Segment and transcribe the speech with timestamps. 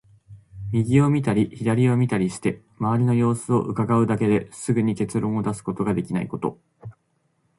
[0.71, 6.59] 右を見たり左を見たりして、周りの様子を窺うだけですぐに結論を出すことができないこと。